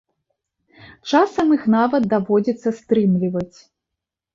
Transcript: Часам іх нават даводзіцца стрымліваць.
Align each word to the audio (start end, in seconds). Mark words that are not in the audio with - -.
Часам 1.11 1.47
іх 1.57 1.63
нават 1.77 2.03
даводзіцца 2.17 2.69
стрымліваць. 2.83 3.57